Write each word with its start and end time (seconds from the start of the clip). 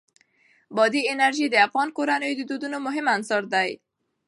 بادي 0.75 1.01
انرژي 1.13 1.45
د 1.49 1.55
افغان 1.67 1.89
کورنیو 1.97 2.37
د 2.39 2.41
دودونو 2.49 2.77
مهم 2.85 3.05
عنصر 3.15 3.41
دی. 3.53 3.69